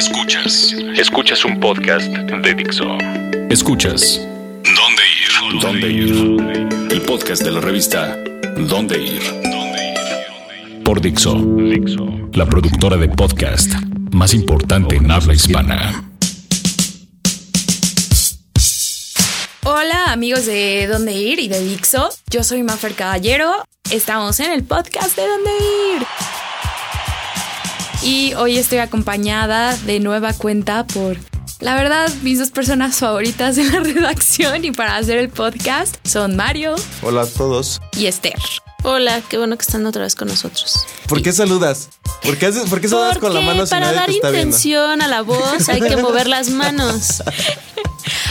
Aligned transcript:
Escuchas. 0.00 0.74
Escuchas 0.96 1.44
un 1.44 1.60
podcast 1.60 2.06
de 2.10 2.54
Dixo. 2.54 2.86
Escuchas. 3.50 4.18
¿Dónde 4.64 5.02
ir? 5.20 5.60
¿Dónde 5.60 5.90
ir? 5.90 6.90
El 6.90 7.02
podcast 7.02 7.42
de 7.42 7.50
la 7.50 7.60
revista 7.60 8.16
¿Dónde 8.56 8.98
ir? 8.98 9.20
Por 10.82 11.02
Dixo. 11.02 11.36
La 12.32 12.46
productora 12.46 12.96
de 12.96 13.10
podcast 13.10 13.74
más 14.10 14.32
importante 14.32 14.96
en 14.96 15.10
habla 15.10 15.34
hispana. 15.34 16.10
Hola 19.64 20.12
amigos 20.12 20.46
de 20.46 20.88
Dónde 20.90 21.12
Ir 21.12 21.40
y 21.40 21.48
de 21.48 21.62
Dixo. 21.62 22.08
Yo 22.30 22.42
soy 22.42 22.62
Mafer 22.62 22.94
Caballero. 22.94 23.66
Estamos 23.90 24.40
en 24.40 24.52
el 24.52 24.64
podcast 24.64 25.14
de 25.14 25.28
Dónde 25.28 25.50
Ir. 25.94 26.39
Y 28.02 28.32
hoy 28.34 28.56
estoy 28.56 28.78
acompañada 28.78 29.76
de 29.76 30.00
nueva 30.00 30.32
cuenta 30.32 30.86
por, 30.86 31.18
la 31.60 31.74
verdad, 31.74 32.10
mis 32.22 32.38
dos 32.38 32.50
personas 32.50 32.96
favoritas 32.96 33.56
de 33.56 33.64
la 33.64 33.80
redacción 33.80 34.64
y 34.64 34.72
para 34.72 34.96
hacer 34.96 35.18
el 35.18 35.28
podcast 35.28 35.96
son 36.06 36.34
Mario 36.36 36.76
Hola 37.02 37.22
a 37.22 37.26
todos. 37.26 37.80
y 37.96 38.06
Esther. 38.06 38.38
Hola, 38.82 39.20
qué 39.28 39.36
bueno 39.36 39.58
que 39.58 39.62
están 39.62 39.84
otra 39.84 40.02
vez 40.02 40.14
con 40.14 40.28
nosotros. 40.28 40.86
¿Por 41.06 41.20
qué 41.22 41.32
saludas? 41.32 41.90
¿Por 42.22 42.38
qué, 42.38 42.46
haces, 42.46 42.68
por 42.70 42.80
qué 42.80 42.88
saludas 42.88 43.18
con 43.18 43.34
la 43.34 43.42
mano 43.42 43.66
si 43.66 43.70
para 43.70 43.92
nadie 43.92 43.98
dar 43.98 44.06
te 44.06 44.12
está 44.12 44.30
viendo? 44.30 44.56
intención 44.56 45.02
a 45.02 45.08
la 45.08 45.20
voz 45.20 45.68
hay 45.68 45.80
que 45.82 45.96
mover 45.98 46.26
las 46.26 46.48
manos. 46.48 47.22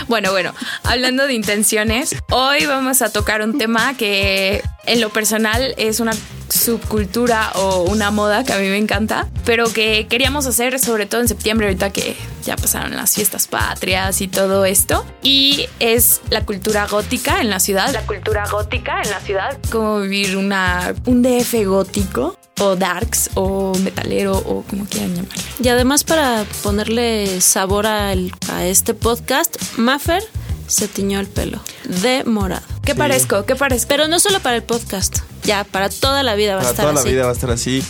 Bueno, 0.10 0.32
bueno, 0.32 0.56
hablando 0.86 1.28
de 1.28 1.36
intenciones, 1.36 2.16
hoy 2.32 2.66
vamos 2.66 3.04
a 3.04 3.12
tocar 3.12 3.44
un 3.44 3.60
tema 3.60 3.96
que 3.96 4.64
en 4.88 5.02
lo 5.02 5.12
personal 5.12 5.76
es 5.78 6.00
una 6.00 6.14
subcultura 6.50 7.52
o 7.54 7.84
una 7.84 8.10
moda 8.10 8.44
que 8.44 8.52
a 8.54 8.58
mí 8.58 8.68
me 8.70 8.78
encanta, 8.78 9.28
pero 9.46 9.72
que 9.72 10.08
queríamos 10.08 10.48
hacer 10.48 10.80
sobre 10.80 11.06
todo 11.06 11.22
en 11.22 11.28
septiembre, 11.28 11.68
ahorita 11.68 11.92
que 11.92 12.16
ya 12.44 12.56
pasaron 12.56 12.96
las 12.96 13.14
fiestas 13.14 13.46
patrias 13.46 14.20
y 14.22 14.28
todo 14.28 14.66
esto. 14.66 15.06
Y 15.22 15.68
es 15.80 16.22
la 16.32 16.44
cultura 16.44 16.88
gótica 16.88 17.40
en 17.40 17.52
la 17.52 17.60
ciudad. 17.60 17.94
La 17.94 18.02
cultura 18.02 18.46
gótica 18.50 19.04
en 19.04 19.12
la 19.12 19.20
ciudad. 19.20 19.60
Cómo 19.70 20.00
vivir 20.00 20.38
una, 20.38 20.96
un 21.06 21.22
DF 21.22 21.54
gótico 21.68 22.36
o 22.60 22.76
darks 22.76 23.30
o 23.36 23.74
metalero 23.80 24.38
o 24.38 24.64
como 24.70 24.86
quieran 24.86 25.16
llamarlo. 25.16 25.42
Y 25.62 25.68
además 25.70 26.04
para 26.04 26.46
ponerle 26.64 27.42
sabor 27.42 27.86
al- 27.88 28.32
a 28.52 28.66
este 28.66 28.94
podcast, 28.94 29.56
Maffer 29.78 30.24
se 30.68 30.88
tiñó 30.88 31.20
el 31.20 31.28
pelo 31.28 31.60
de 31.86 32.24
morado. 32.26 32.62
¿Qué 32.84 32.96
parezco? 32.96 33.46
¿Qué 33.46 33.56
parezco? 33.56 33.88
Pero 33.88 34.08
no 34.08 34.20
solo 34.20 34.40
para 34.40 34.56
el 34.56 34.64
podcast, 34.64 35.20
ya 35.44 35.64
para 35.64 35.90
toda 35.90 36.22
la 36.24 36.36
vida 36.36 36.56
va 36.56 36.62
a 36.62 36.64
Para 36.64 36.70
estar 36.72 36.84
toda 36.86 36.94
la 36.94 37.00
así. 37.02 37.10
vida 37.10 37.24
va 37.24 37.30
a 37.30 37.34
estar 37.34 37.52
así. 37.52 37.84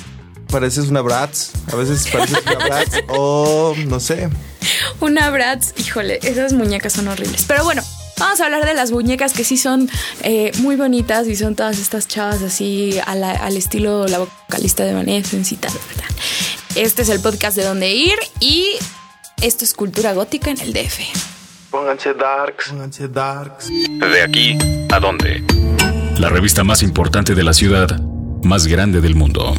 Pareces 0.52 0.86
una 0.88 1.02
Bratz. 1.02 1.52
A 1.72 1.76
veces 1.76 2.08
pareces 2.12 2.40
una 2.46 2.56
Bratz. 2.66 2.96
o 3.10 3.76
no 3.88 4.00
sé. 4.00 4.30
Una 5.00 5.30
Bratz, 5.30 5.74
híjole, 5.80 6.20
esas 6.24 6.54
muñecas 6.54 6.94
son 6.94 7.08
horribles. 7.08 7.46
Pero 7.48 7.64
bueno, 7.64 7.84
vamos 8.20 8.42
a 8.42 8.46
hablar 8.46 8.66
de 8.66 8.74
las 8.74 8.92
muñecas 8.92 9.34
que 9.34 9.44
sí 9.44 9.58
son 9.58 9.90
eh, 10.24 10.52
muy 10.60 10.76
bonitas 10.76 11.28
y 11.28 11.36
son 11.36 11.56
todas 11.56 11.80
estas 11.80 12.08
chavas 12.08 12.42
así 12.42 13.00
a 13.06 13.16
la- 13.16 13.32
al 13.32 13.58
estilo 13.58 14.08
la 14.08 14.20
vocalista 14.20 14.84
de 14.84 14.92
Evanescence 14.92 15.56
y 15.56 15.58
tal. 15.58 15.72
Este 16.76 17.02
es 17.02 17.10
el 17.10 17.20
podcast 17.22 17.58
de 17.58 17.64
Dónde 17.64 17.94
Ir 17.94 18.16
y 18.40 18.66
esto 19.42 19.64
es 19.64 19.74
cultura 19.74 20.14
gótica 20.14 20.52
en 20.52 20.60
el 20.62 20.74
DF. 20.74 21.00
Pónganse 21.72 22.14
darks. 22.14 22.70
Pónganse 22.70 23.08
darks. 23.08 23.68
De 23.70 24.22
aquí 24.24 24.58
a 24.92 25.00
dónde. 25.00 25.44
La 26.18 26.30
revista 26.30 26.64
más 26.64 26.84
importante 26.84 27.36
de 27.36 27.44
la 27.44 27.54
ciudad, 27.54 28.00
más 28.44 28.68
grande 28.68 29.02
del 29.02 29.16
mundo. 29.16 29.56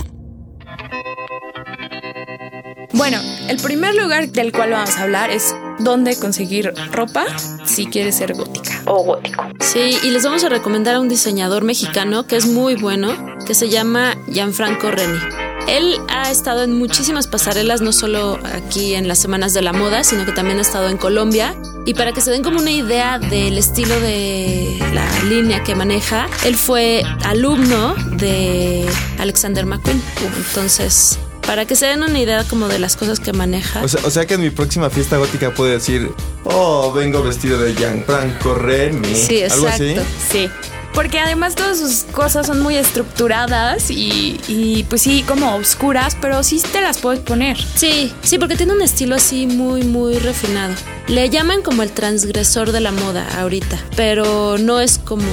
Bueno, 2.92 3.19
el 3.48 3.56
primer 3.58 3.94
lugar 3.94 4.28
del 4.28 4.53
cual 4.53 4.70
vamos 4.70 4.97
a 4.97 5.05
hablar 5.05 5.31
es 5.31 5.55
dónde 5.78 6.16
conseguir 6.19 6.75
ropa 6.92 7.25
si 7.70 7.86
quieres 7.86 8.16
ser 8.16 8.34
gótica 8.34 8.82
o 8.86 9.02
gótico. 9.02 9.44
Sí, 9.60 9.96
y 10.02 10.10
les 10.10 10.24
vamos 10.24 10.44
a 10.44 10.48
recomendar 10.48 10.96
a 10.96 11.00
un 11.00 11.08
diseñador 11.08 11.64
mexicano 11.64 12.26
que 12.26 12.36
es 12.36 12.47
muy 12.47 12.75
bueno, 12.75 13.14
que 13.47 13.54
se 13.54 13.69
llama 13.69 14.16
Gianfranco 14.28 14.91
Reni. 14.91 15.19
Él 15.69 15.98
ha 16.09 16.30
estado 16.30 16.64
en 16.64 16.76
muchísimas 16.76 17.28
pasarelas, 17.28 17.80
no 17.80 17.92
solo 17.92 18.38
aquí 18.42 18.94
en 18.94 19.06
las 19.06 19.20
Semanas 19.20 19.54
de 19.54 19.62
la 19.62 19.72
Moda, 19.72 20.03
sino 20.03 20.25
que 20.26 20.32
también 20.32 20.59
ha 20.59 20.62
estado 20.62 20.88
en 20.88 20.97
Colombia. 20.97 21.54
Y 21.86 21.94
para 21.94 22.12
que 22.12 22.20
se 22.20 22.30
den 22.30 22.42
como 22.42 22.59
una 22.59 22.72
idea 22.72 23.19
del 23.19 23.56
estilo 23.56 24.00
de 24.00 24.76
la 24.92 25.06
línea 25.25 25.62
que 25.62 25.76
maneja, 25.76 26.26
él 26.44 26.56
fue 26.56 27.04
alumno 27.25 27.94
de 28.16 28.88
Alexander 29.19 29.64
McQueen. 29.64 30.03
Entonces, 30.48 31.19
para 31.47 31.65
que 31.67 31.77
se 31.77 31.87
den 31.87 32.03
una 32.03 32.19
idea 32.19 32.45
como 32.45 32.69
de 32.69 32.78
las 32.78 32.97
cosas 32.97 33.21
que 33.21 33.33
maneja. 33.33 33.83
O 33.83 33.89
sea, 33.89 34.01
o 34.05 34.11
sea 34.11 34.27
que 34.27 34.34
en 34.34 34.41
mi 34.43 34.51
próxima 34.51 34.91
fiesta 34.91 35.17
gótica 35.17 35.53
puedo 35.53 35.71
decir, 35.71 36.11
oh, 36.45 36.93
vengo 36.93 37.23
vestido 37.23 37.59
de 37.61 37.75
Gianfranco 37.75 38.55
Reni. 38.55 39.15
Sí, 39.15 39.43
Algo 39.43 39.67
así. 39.69 39.91
exacto. 39.91 40.11
Sí. 40.31 40.49
Porque 40.93 41.21
además 41.21 41.55
todas 41.55 41.78
sus 41.78 42.03
cosas 42.12 42.49
son 42.49 42.61
muy 42.61 42.77
estructuradas 42.77 43.91
y, 43.91 44.41
y, 44.49 44.84
pues 44.89 45.03
sí, 45.03 45.25
como 45.27 45.55
oscuras, 45.55 46.17
pero 46.21 46.43
sí 46.43 46.61
te 46.73 46.81
las 46.81 46.99
puedes 46.99 47.21
poner. 47.21 47.57
Sí, 47.77 48.12
sí, 48.22 48.39
porque 48.39 48.57
tiene 48.57 48.72
un 48.72 48.83
estilo 48.83 49.15
así 49.15 49.47
muy, 49.47 49.84
muy 49.84 50.19
refinado. 50.19 50.75
Le 51.10 51.28
llaman 51.28 51.62
como 51.62 51.82
el 51.82 51.91
transgresor 51.91 52.71
de 52.71 52.78
la 52.78 52.93
moda 52.93 53.26
ahorita, 53.41 53.76
pero 53.97 54.59
no 54.59 54.78
es 54.78 54.98
como, 54.98 55.26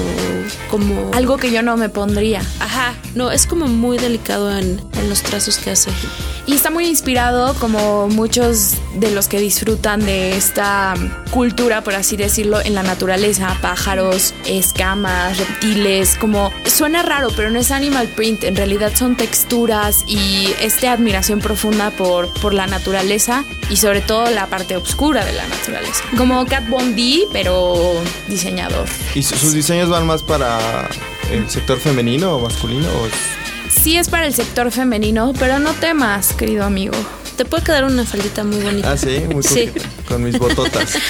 como 0.72 1.12
Algo 1.14 1.38
que 1.38 1.52
yo 1.52 1.62
no 1.62 1.78
me 1.78 1.88
pondría. 1.88 2.42
Ajá, 2.60 2.96
no, 3.14 3.30
es 3.30 3.46
como 3.46 3.68
muy 3.68 4.00
delicado 4.00 4.58
en, 4.58 4.82
en 4.94 5.08
los 5.08 5.22
trazos 5.22 5.60
que 5.60 5.70
hace. 5.70 5.92
Y 6.48 6.54
está 6.54 6.72
muy 6.72 6.88
inspirado 6.88 7.54
como 7.56 8.08
muchos 8.08 8.76
de 8.96 9.12
los 9.12 9.28
que 9.28 9.40
disfrutan 9.40 10.04
de 10.04 10.36
esta 10.36 10.96
cultura, 11.30 11.84
por 11.84 11.94
así 11.94 12.16
decirlo, 12.16 12.60
en 12.62 12.74
la 12.74 12.84
naturaleza. 12.84 13.56
Pájaros, 13.62 14.34
escamas, 14.48 15.38
reptiles, 15.38 16.16
como... 16.16 16.52
Suena 16.66 17.04
raro, 17.04 17.28
pero 17.36 17.50
no 17.52 17.60
es 17.60 17.70
animal 17.70 18.08
print. 18.16 18.46
En 18.46 18.56
realidad 18.56 18.94
son 18.96 19.18
texturas 19.18 20.04
y 20.08 20.54
esta 20.62 20.94
admiración 20.94 21.40
profunda 21.40 21.92
por, 21.92 22.34
por 22.42 22.54
la 22.54 22.66
naturaleza 22.66 23.44
y 23.70 23.76
sobre 23.76 24.00
todo 24.00 24.32
la 24.32 24.48
parte 24.48 24.78
oscura 24.78 25.26
de 25.26 25.34
la 25.34 25.44
naturaleza. 25.44 25.67
Como 26.18 26.46
Cat 26.46 26.68
Von 26.70 26.96
D, 26.96 27.28
pero 27.34 27.94
diseñador. 28.28 28.86
¿Y 29.16 29.24
su- 29.24 29.36
sus 29.36 29.54
diseños 29.54 29.90
van 29.90 30.06
más 30.06 30.24
para 30.24 30.88
el 31.32 31.50
sector 31.50 31.80
femenino 31.80 32.36
o 32.36 32.40
masculino? 32.42 32.88
O 32.90 33.08
es- 33.08 33.14
Sí 33.84 33.98
es 33.98 34.10
para 34.10 34.26
el 34.26 34.34
sector 34.34 34.72
femenino, 34.72 35.34
pero 35.40 35.60
no 35.60 35.72
temas, 35.74 36.34
querido 36.34 36.64
amigo. 36.66 36.96
Te 37.36 37.46
puede 37.46 37.64
quedar 37.64 37.84
una 37.86 38.04
faldita 38.06 38.44
muy 38.44 38.58
bonita. 38.64 38.92
Ah, 38.92 38.98
sí, 38.98 39.22
muy 39.32 39.44
Sí. 39.44 39.70
Con 40.08 40.24
mis 40.24 40.38
bototas. 40.40 40.94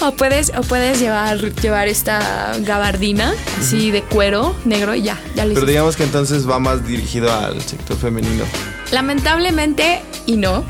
O 0.00 0.10
puedes, 0.12 0.52
o 0.54 0.60
puedes 0.62 1.00
llevar, 1.00 1.38
llevar 1.54 1.88
esta 1.88 2.56
gabardina 2.58 3.32
así 3.58 3.90
de 3.90 4.02
cuero 4.02 4.54
negro 4.66 4.94
y 4.94 5.00
ya, 5.02 5.18
ya 5.34 5.46
lo 5.46 5.54
Pero 5.54 5.64
digamos 5.64 5.96
que 5.96 6.02
entonces 6.02 6.46
va 6.50 6.58
más 6.58 6.86
dirigido 6.86 7.32
al 7.32 7.62
sector 7.62 7.96
femenino. 7.96 8.44
Lamentablemente, 8.90 10.02
y 10.26 10.36
no, 10.36 10.62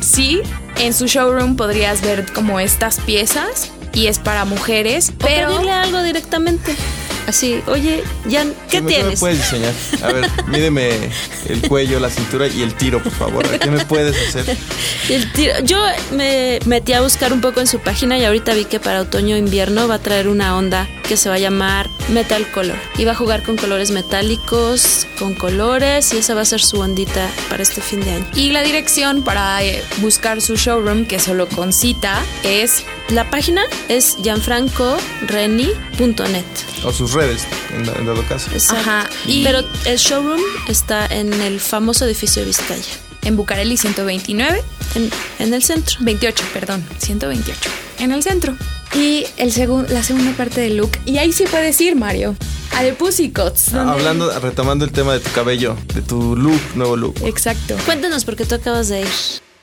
sí, 0.00 0.42
en 0.78 0.92
su 0.92 1.06
showroom 1.06 1.56
podrías 1.56 2.02
ver 2.02 2.32
como 2.32 2.60
estas 2.60 3.00
piezas 3.00 3.70
y 3.92 4.08
es 4.08 4.18
para 4.18 4.44
mujeres, 4.44 5.10
O 5.10 5.18
pero 5.18 5.48
pedirle 5.48 5.72
algo 5.72 6.02
directamente. 6.02 6.76
Así, 7.26 7.60
oye, 7.66 8.04
Jan, 8.30 8.54
¿qué 8.70 8.80
tienes? 8.82 9.06
me 9.06 9.16
puedes 9.16 9.38
diseñar? 9.38 9.72
A 10.02 10.12
ver, 10.12 10.30
mídeme 10.46 11.10
el 11.48 11.62
cuello, 11.68 11.98
la 11.98 12.10
cintura 12.10 12.46
y 12.46 12.62
el 12.62 12.74
tiro, 12.74 13.02
por 13.02 13.12
favor. 13.12 13.58
¿Qué 13.58 13.70
me 13.70 13.84
puedes 13.84 14.16
hacer? 14.28 14.56
El 15.08 15.32
tiro- 15.32 15.54
Yo 15.62 15.78
me 16.12 16.58
metí 16.66 16.92
a 16.92 17.00
buscar 17.00 17.32
un 17.32 17.40
poco 17.40 17.60
en 17.60 17.68
su 17.68 17.78
página 17.78 18.18
y 18.18 18.24
ahorita 18.24 18.54
vi 18.54 18.64
que 18.64 18.80
para 18.80 19.00
otoño-invierno 19.02 19.86
va 19.86 19.94
a 19.96 19.98
traer 20.00 20.26
una 20.28 20.56
onda 20.56 20.88
que 21.08 21.16
se 21.16 21.28
va 21.28 21.36
a 21.36 21.38
llamar 21.38 21.88
Metal 22.08 22.44
Color. 22.50 22.76
Y 22.98 23.04
va 23.04 23.12
a 23.12 23.14
jugar 23.14 23.44
con 23.44 23.56
colores 23.56 23.92
metálicos, 23.92 25.06
con 25.18 25.34
colores 25.34 26.12
y 26.12 26.18
esa 26.18 26.34
va 26.34 26.40
a 26.40 26.44
ser 26.44 26.60
su 26.60 26.80
ondita 26.80 27.28
para 27.48 27.62
este 27.62 27.80
fin 27.80 28.00
de 28.04 28.10
año. 28.12 28.26
y 28.34 28.50
la 28.50 28.62
dirección 28.62 29.22
para 29.22 29.62
eh, 29.62 29.84
buscar 29.98 30.40
su 30.42 30.56
showroom, 30.56 31.06
que 31.06 31.20
solo 31.20 31.46
con 31.48 31.72
cita, 31.72 32.20
es 32.42 32.82
La 33.10 33.30
página 33.30 33.62
es 33.88 34.16
gianfrancoreni.net. 34.20 36.44
O 36.84 36.92
sus 36.92 37.12
redes, 37.16 37.42
en, 37.74 37.88
en 37.88 38.06
dado 38.06 38.22
caso. 38.28 38.50
Exacto. 38.52 38.80
Ajá, 38.88 39.08
y- 39.26 39.42
Pero 39.42 39.60
el 39.86 39.96
showroom 39.96 40.40
está 40.68 41.06
en 41.06 41.32
el 41.42 41.58
famoso 41.58 42.04
edificio 42.04 42.42
de 42.42 42.46
Vizcaya, 42.48 42.84
en 43.24 43.36
Bucareli 43.36 43.76
129, 43.76 44.62
en, 44.94 45.10
en 45.40 45.54
el 45.54 45.62
centro. 45.64 45.96
28, 46.00 46.44
perdón, 46.52 46.84
128, 46.98 47.58
en 48.00 48.12
el 48.12 48.22
centro. 48.22 48.54
Y 48.94 49.26
el 49.36 49.52
segun- 49.52 49.88
la 49.88 50.02
segunda 50.04 50.30
parte 50.36 50.60
del 50.60 50.76
look, 50.76 50.92
y 51.06 51.18
ahí 51.18 51.32
sí 51.32 51.44
puedes 51.50 51.78
ir, 51.80 51.96
Mario, 51.96 52.36
a 52.76 52.82
The 52.82 52.92
Pussycats. 52.92 53.72
donde- 53.72 53.92
Hablando, 53.92 54.38
retomando 54.38 54.84
el 54.84 54.92
tema 54.92 55.12
de 55.14 55.20
tu 55.20 55.30
cabello, 55.32 55.76
de 55.94 56.02
tu 56.02 56.36
look, 56.36 56.60
nuevo 56.76 56.96
look. 56.96 57.16
Exacto. 57.24 57.76
Cuéntanos 57.84 58.24
porque 58.24 58.44
tú 58.44 58.54
acabas 58.54 58.88
de 58.88 59.00
ir. 59.00 59.08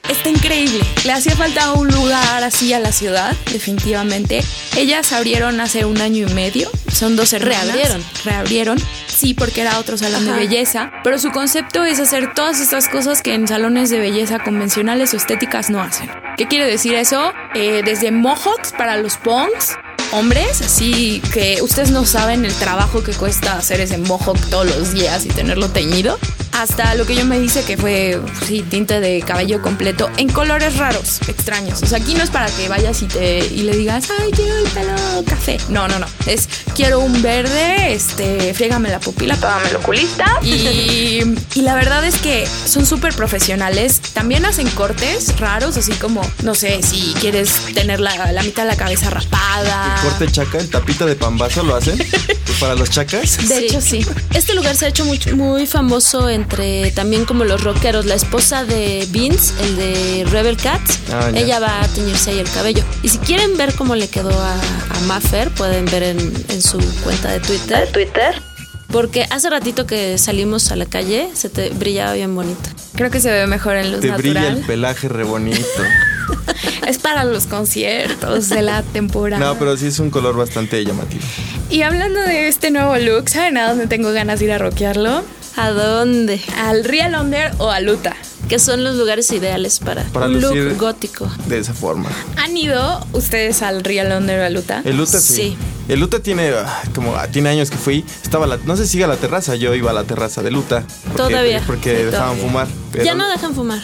Está 0.09 0.29
increíble. 0.29 0.83
Le 1.05 1.11
hacía 1.11 1.35
falta 1.35 1.73
un 1.73 1.87
lugar 1.87 2.43
así 2.43 2.73
a 2.73 2.79
la 2.79 2.91
ciudad, 2.91 3.35
definitivamente. 3.51 4.43
Ellas 4.77 5.11
abrieron 5.13 5.59
hace 5.59 5.85
un 5.85 6.01
año 6.01 6.27
y 6.27 6.33
medio. 6.33 6.69
Son 6.91 7.15
dos 7.15 7.33
hermanas. 7.33 7.65
Reabrieron. 7.65 8.03
Reabrieron. 8.25 8.79
Sí, 9.07 9.33
porque 9.33 9.61
era 9.61 9.79
otro 9.79 9.97
salón 9.97 10.25
de 10.25 10.31
belleza. 10.31 10.91
Pero 11.03 11.19
su 11.19 11.31
concepto 11.31 11.83
es 11.83 11.99
hacer 11.99 12.33
todas 12.33 12.59
estas 12.59 12.87
cosas 12.87 13.21
que 13.21 13.33
en 13.33 13.47
salones 13.47 13.89
de 13.89 13.99
belleza 13.99 14.39
convencionales 14.39 15.13
o 15.13 15.17
estéticas 15.17 15.69
no 15.69 15.81
hacen. 15.81 16.09
¿Qué 16.37 16.47
quiere 16.47 16.65
decir 16.65 16.95
eso? 16.95 17.33
Eh, 17.55 17.81
desde 17.83 18.11
mohawks 18.11 18.71
para 18.77 18.97
los 18.97 19.17
punks 19.17 19.77
hombres, 20.11 20.61
así 20.61 21.21
que 21.33 21.59
ustedes 21.63 21.89
no 21.89 22.05
saben 22.05 22.45
el 22.45 22.53
trabajo 22.53 23.03
que 23.03 23.13
cuesta 23.13 23.57
hacer 23.57 23.81
ese 23.81 23.97
mohawk 23.97 24.37
todos 24.49 24.67
los 24.67 24.93
días 24.93 25.25
y 25.25 25.29
tenerlo 25.29 25.69
teñido 25.69 26.19
hasta 26.53 26.95
lo 26.95 27.05
que 27.05 27.15
yo 27.15 27.25
me 27.25 27.39
dice 27.39 27.63
que 27.63 27.77
fue, 27.77 28.19
sí, 28.47 28.61
tinte 28.61 28.99
de 28.99 29.21
cabello 29.21 29.61
completo 29.61 30.09
en 30.17 30.29
colores 30.29 30.77
raros, 30.77 31.19
extraños. 31.27 31.81
O 31.81 31.85
sea, 31.85 31.97
aquí 31.97 32.13
no 32.13 32.23
es 32.23 32.29
para 32.29 32.47
que 32.47 32.67
vayas 32.69 33.01
y, 33.01 33.07
te, 33.07 33.39
y 33.39 33.63
le 33.63 33.75
digas, 33.75 34.07
ay, 34.19 34.31
quiero 34.31 34.57
el 34.57 34.67
pelo 34.69 34.93
café. 35.25 35.57
No, 35.69 35.87
no, 35.87 35.99
no. 35.99 36.05
Es, 36.25 36.47
quiero 36.75 36.99
un 36.99 37.21
verde, 37.21 37.93
este, 37.93 38.53
friégame 38.53 38.89
la 38.89 38.99
pupila, 38.99 39.35
págame 39.35 39.69
el 39.69 39.75
oculista. 39.77 40.39
Y, 40.43 41.21
y 41.55 41.61
la 41.61 41.73
verdad 41.73 42.03
es 42.05 42.15
que 42.17 42.47
son 42.65 42.85
súper 42.85 43.15
profesionales. 43.15 43.99
También 44.13 44.45
hacen 44.45 44.69
cortes 44.71 45.39
raros, 45.39 45.77
así 45.77 45.93
como, 45.93 46.21
no 46.43 46.53
sé, 46.53 46.81
si 46.83 47.13
quieres 47.19 47.51
tener 47.73 47.99
la, 47.99 48.31
la 48.31 48.43
mitad 48.43 48.63
de 48.63 48.69
la 48.69 48.75
cabeza 48.75 49.09
rapada. 49.09 49.95
¿El 49.95 50.09
corte 50.09 50.31
chaca, 50.31 50.57
el 50.59 50.69
tapita 50.69 51.05
de 51.05 51.15
pambazo 51.15 51.63
lo 51.63 51.75
hacen? 51.75 51.97
Pues 52.45 52.57
para 52.59 52.75
los 52.75 52.89
chacas. 52.89 53.47
De 53.47 53.59
hecho, 53.59 53.79
sí. 53.79 54.05
Este 54.33 54.53
lugar 54.53 54.75
se 54.75 54.85
ha 54.85 54.89
hecho 54.89 55.05
muy, 55.05 55.17
muy 55.33 55.65
famoso 55.65 56.29
en 56.29 56.42
entre 56.43 56.91
también 56.91 57.25
como 57.25 57.43
los 57.45 57.63
rockeros. 57.63 58.05
La 58.05 58.15
esposa 58.15 58.63
de 58.65 59.07
Vince, 59.09 59.53
el 59.63 59.75
de 59.77 60.25
Rebel 60.29 60.57
Cats, 60.57 60.99
Ah, 61.11 61.29
ya. 61.31 61.39
ella 61.39 61.59
va 61.59 61.81
a 61.81 61.87
teñirse 61.87 62.31
ahí 62.31 62.39
el 62.39 62.49
cabello. 62.49 62.83
Y 63.01 63.09
si 63.09 63.17
quieren 63.19 63.57
ver 63.57 63.73
cómo 63.75 63.95
le 63.95 64.07
quedó 64.09 64.29
a, 64.31 64.53
a 64.55 64.99
Maffer, 65.07 65.49
pueden 65.51 65.85
ver 65.85 66.03
en, 66.03 66.19
en 66.49 66.61
su 66.61 66.77
cuenta 67.03 67.31
de 67.31 67.39
Twitter. 67.39 67.89
Twitter. 67.91 68.41
Porque 68.87 69.25
hace 69.31 69.49
ratito 69.49 69.87
que 69.87 70.17
salimos 70.19 70.71
a 70.71 70.75
la 70.75 70.85
calle, 70.85 71.29
se 71.33 71.49
te 71.49 71.69
brillaba 71.71 72.13
bien 72.13 72.35
bonito. 72.35 72.69
Creo 72.93 73.09
que 73.09 73.19
se 73.19 73.31
ve 73.31 73.47
mejor 73.47 73.75
en 73.75 73.91
luz 73.91 74.01
Te 74.01 74.11
brilla 74.11 74.41
el 74.41 74.45
natural. 74.49 74.67
pelaje 74.67 75.07
re 75.09 75.23
bonito. 75.23 75.59
Es 76.87 76.97
para 76.99 77.23
los 77.23 77.45
conciertos 77.47 78.49
de 78.49 78.61
la 78.61 78.81
temporada. 78.83 79.43
No, 79.43 79.57
pero 79.57 79.77
sí 79.77 79.87
es 79.87 79.99
un 79.99 80.09
color 80.09 80.35
bastante 80.35 80.83
llamativo. 80.83 81.21
Y 81.69 81.81
hablando 81.81 82.19
de 82.19 82.47
este 82.49 82.71
nuevo 82.71 82.97
look, 82.97 83.29
¿saben 83.29 83.57
a 83.57 83.69
dónde 83.69 83.87
tengo 83.87 84.11
ganas 84.11 84.39
de 84.39 84.45
ir 84.45 84.51
a 84.51 84.57
rockearlo? 84.57 85.23
¿A 85.55 85.71
dónde? 85.71 86.41
¿Al 86.57 86.83
Real 86.83 87.15
Under 87.19 87.51
o 87.59 87.69
a 87.69 87.79
Luta? 87.79 88.15
Que 88.49 88.59
son 88.59 88.83
los 88.83 88.95
lugares 88.95 89.31
ideales 89.31 89.79
para, 89.79 90.03
Para 90.05 90.25
un 90.25 90.41
look 90.41 90.77
gótico. 90.77 91.31
De 91.47 91.59
esa 91.59 91.73
forma. 91.73 92.09
¿Han 92.37 92.57
ido 92.57 93.05
ustedes 93.13 93.61
al 93.61 93.83
Real 93.83 94.11
Under 94.17 94.41
o 94.41 94.45
a 94.45 94.49
Luta? 94.49 94.81
El 94.83 94.97
Luta 94.97 95.19
sí. 95.19 95.33
Sí. 95.33 95.57
El 95.89 95.99
Luta 95.99 96.19
tiene 96.21 96.49
ah, 96.49 96.81
como 96.95 97.15
ah, 97.15 97.27
tiene 97.27 97.49
años 97.49 97.69
que 97.69 97.77
fui. 97.77 98.05
Estaba 98.23 98.47
la, 98.47 98.57
no 98.65 98.77
sé 98.77 98.85
si 98.85 98.93
sigue 98.93 99.03
a 99.03 99.07
la 99.07 99.17
terraza. 99.17 99.55
Yo 99.55 99.73
iba 99.75 99.91
a 99.91 99.93
la 99.93 100.03
terraza 100.05 100.41
de 100.41 100.49
Luta. 100.51 100.85
Porque, 101.11 101.17
Todavía. 101.17 101.63
Porque 101.67 101.97
Sí, 101.97 102.03
dejaban 102.03 102.29
todavía. 102.37 102.43
fumar. 102.47 102.67
pero- 102.91 103.03
Ya 103.05 103.15
no 103.15 103.27
dejan 103.29 103.53
fumar, 103.55 103.83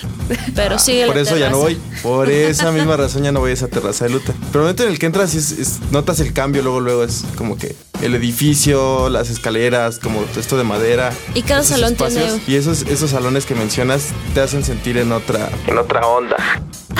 pero 0.55 0.79
sigue 0.79 1.05
Por 1.07 1.15
la 1.15 1.21
eso 1.23 1.35
ya 1.37 1.49
no 1.49 1.57
voy. 1.57 1.77
Por 2.01 2.29
esa 2.29 2.71
misma 2.71 2.95
razón 2.95 3.23
ya 3.23 3.31
no 3.31 3.39
voy 3.41 3.51
a 3.51 3.53
esa 3.53 3.67
terraza 3.67 4.05
de 4.05 4.11
Luta. 4.11 4.33
Pero 4.51 4.61
el 4.61 4.61
momento 4.61 4.83
en 4.83 4.89
el 4.91 4.99
que 4.99 5.05
entras, 5.07 5.35
es- 5.35 5.51
es- 5.51 5.79
notas 5.91 6.19
el 6.21 6.31
cambio. 6.31 6.61
Luego, 6.63 6.79
luego 6.79 7.03
es 7.03 7.23
como 7.35 7.57
que 7.57 7.75
el 8.01 8.15
edificio, 8.15 9.09
las 9.09 9.29
escaleras, 9.29 9.99
como 9.99 10.23
esto 10.37 10.57
de 10.57 10.63
madera. 10.63 11.11
Y 11.33 11.41
cada 11.41 11.61
esos 11.61 11.79
salón 11.79 11.95
tiene- 11.95 12.41
Y 12.47 12.55
esos, 12.55 12.83
esos 12.83 13.09
salones 13.11 13.45
que 13.45 13.55
mencionas 13.55 14.03
te 14.33 14.39
hacen 14.41 14.63
sentir 14.63 14.97
en 14.97 15.11
otra, 15.11 15.49
en 15.67 15.77
otra 15.77 16.05
onda. 16.07 16.37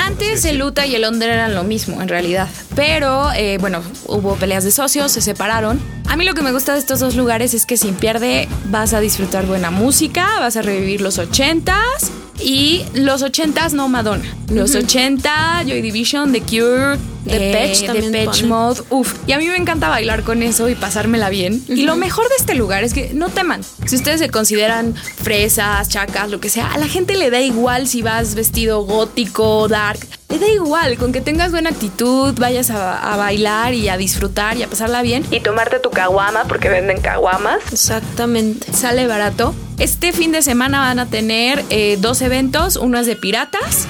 Antes 0.10 0.44
el 0.46 0.58
Luta 0.58 0.88
y 0.88 0.96
el 0.96 1.06
Under 1.06 1.30
eran 1.30 1.54
lo 1.54 1.64
mismo, 1.64 2.02
en 2.02 2.08
realidad. 2.08 2.48
Pero, 2.76 3.32
eh, 3.34 3.60
bueno, 3.60 3.84
hubo 4.08 4.36
peleas 4.38 4.64
de 4.64 4.72
socios, 4.72 5.12
se 5.12 5.22
separaron. 5.22 5.80
A 6.08 6.16
mí 6.16 6.26
lo 6.26 6.34
que 6.34 6.42
me 6.42 6.52
gusta 6.52 6.74
de 6.74 6.80
estos 6.80 7.00
dos 7.00 7.16
lugares 7.16 7.54
es 7.54 7.68
que 7.68 7.78
sin 7.78 7.94
pierde 7.94 8.48
vas 8.66 8.94
a 8.94 9.02
disfrutar 9.02 9.46
buena 9.46 9.70
música, 9.70 10.40
vas 10.40 10.58
a 10.58 10.64
revivir 10.64 11.02
los 11.02 11.20
ochentas. 11.20 12.12
Y 12.42 12.86
los 12.94 13.22
ochentas 13.22 13.74
no 13.74 13.88
Madonna. 13.90 14.26
Los 14.50 14.74
80, 14.74 15.64
Joy 15.68 15.82
Division, 15.82 16.32
The 16.32 16.42
Cure, 16.42 16.98
Depeche 17.26 17.84
eh, 17.84 17.88
también 17.88 18.12
Depeche 18.12 18.42
ponen. 18.42 18.50
Mode. 18.50 18.82
Uf, 18.90 19.14
y 19.28 19.34
a 19.34 19.38
mí 19.38 19.48
me 19.48 19.58
encanta 19.58 19.90
bailar 19.90 20.24
con 20.24 20.42
eso 20.42 20.70
y 20.70 20.76
pasármela 20.76 21.30
bien. 21.30 21.64
Y 21.68 21.84
lo 21.84 21.96
mejor 21.96 22.28
de 22.30 22.36
este 22.40 22.56
lugar 22.56 22.84
es 22.84 22.94
que 22.94 23.12
no 23.14 23.30
teman. 23.30 23.62
Si 23.86 23.96
ustedes 23.96 24.20
se 24.20 24.30
consideran 24.30 24.96
fresas, 24.96 25.90
chacas, 25.90 26.30
lo 26.30 26.40
que 26.40 26.50
sea, 26.50 26.72
a 26.72 26.78
la 26.78 26.88
gente 26.88 27.16
le 27.16 27.30
da 27.30 27.42
igual 27.42 27.88
si 27.88 28.02
vas 28.02 28.36
vestido 28.36 28.84
gótico, 28.84 29.68
dark. 29.68 30.00
Le 30.30 30.40
da 30.40 30.48
igual, 30.48 30.98
con 30.98 31.12
que 31.12 31.22
tengas 31.22 31.52
buena 31.52 31.72
actitud, 31.72 32.34
vayas 32.38 32.70
a, 32.70 33.14
a 33.14 33.18
bailar 33.18 33.74
y 33.74 33.90
a 33.90 33.98
disfrutar 33.98 34.58
y 34.58 34.64
a 34.64 34.68
pasarla 34.68 35.02
bien. 35.02 35.26
Y 35.32 35.40
tomarte 35.40 35.80
tu 35.80 35.90
caguama, 35.90 36.46
porque 36.46 36.70
venden 36.70 37.02
caguamas. 37.02 37.60
Exactamente. 37.72 38.72
Sale 38.74 39.08
barato. 39.08 39.54
Este 39.80 40.12
fin 40.12 40.34
de 40.34 40.42
semana 40.42 40.82
van 40.82 41.00
a 41.00 41.06
tener 41.06 41.64
eh, 41.70 41.98
dos 42.02 42.22
eventos. 42.22 42.76
Uno 42.76 43.00
es 43.00 43.08
de 43.08 43.16
piratas 43.16 43.88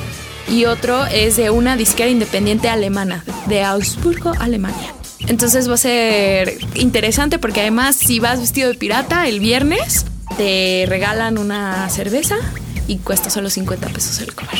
y 0.47 0.65
otro 0.65 1.05
es 1.07 1.35
de 1.35 1.49
una 1.49 1.77
disquera 1.77 2.11
independiente 2.11 2.69
alemana, 2.69 3.23
de 3.47 3.63
Augsburgo, 3.63 4.33
Alemania. 4.39 4.93
Entonces 5.27 5.67
va 5.67 5.73
a 5.73 5.77
ser 5.77 6.59
interesante 6.75 7.39
porque 7.39 7.61
además 7.61 7.95
si 7.95 8.19
vas 8.19 8.39
vestido 8.39 8.69
de 8.69 8.75
pirata 8.75 9.27
el 9.27 9.39
viernes, 9.39 10.05
te 10.37 10.85
regalan 10.87 11.39
una 11.39 11.89
cerveza 11.89 12.35
y 12.87 12.97
cuesta 12.97 13.31
solo 13.31 13.49
50 13.49 13.89
pesos 13.89 14.19
el 14.19 14.35
comer. 14.35 14.59